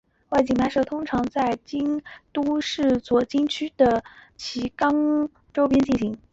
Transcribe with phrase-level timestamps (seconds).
[0.29, 2.01] 外景拍摄通常都在京
[2.33, 4.03] 都市左京区的
[4.75, 4.89] 冈
[5.27, 6.17] 崎周边进行。